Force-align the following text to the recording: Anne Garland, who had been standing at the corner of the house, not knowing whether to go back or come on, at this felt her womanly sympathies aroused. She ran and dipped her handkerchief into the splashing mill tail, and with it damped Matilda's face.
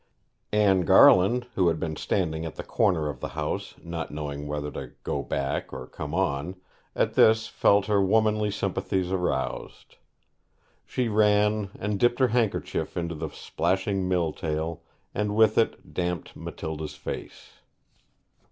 Anne 0.51 0.81
Garland, 0.81 1.45
who 1.53 1.67
had 1.67 1.79
been 1.79 1.95
standing 1.95 2.43
at 2.43 2.55
the 2.55 2.63
corner 2.63 3.07
of 3.07 3.19
the 3.19 3.27
house, 3.37 3.75
not 3.83 4.09
knowing 4.09 4.47
whether 4.47 4.71
to 4.71 4.93
go 5.03 5.21
back 5.21 5.71
or 5.71 5.85
come 5.85 6.11
on, 6.15 6.55
at 6.95 7.13
this 7.13 7.45
felt 7.45 7.85
her 7.85 8.01
womanly 8.01 8.49
sympathies 8.49 9.11
aroused. 9.11 9.97
She 10.87 11.07
ran 11.07 11.69
and 11.77 11.99
dipped 11.99 12.17
her 12.17 12.29
handkerchief 12.29 12.97
into 12.97 13.13
the 13.13 13.29
splashing 13.29 14.09
mill 14.09 14.33
tail, 14.33 14.81
and 15.13 15.35
with 15.35 15.55
it 15.59 15.93
damped 15.93 16.35
Matilda's 16.35 16.95
face. 16.95 17.59